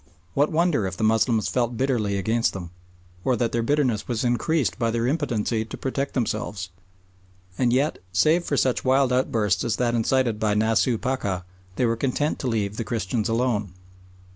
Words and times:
What 0.33 0.51
wonder 0.51 0.87
if 0.87 0.97
the 0.97 1.03
Moslems 1.03 1.47
felt 1.47 1.77
bitterly 1.77 2.17
against 2.17 2.53
them, 2.53 2.71
or 3.23 3.35
that 3.35 3.51
their 3.51 3.61
bitterness 3.61 4.07
was 4.07 4.23
increased 4.23 4.79
by 4.79 4.89
their 4.89 5.05
impotency 5.05 5.63
to 5.63 5.77
protect 5.77 6.15
themselves. 6.15 6.71
And 7.55 7.71
yet, 7.71 7.99
save 8.11 8.43
for 8.43 8.57
such 8.57 8.83
wild 8.83 9.13
outbursts 9.13 9.63
as 9.63 9.75
that 9.75 9.93
incited 9.93 10.39
by 10.39 10.55
Nasooh 10.55 10.97
Pacha, 10.99 11.45
they 11.75 11.85
were 11.85 11.95
content 11.95 12.39
to 12.39 12.47
leave 12.47 12.77
the 12.77 12.83
Christians 12.83 13.29
alone. 13.29 13.73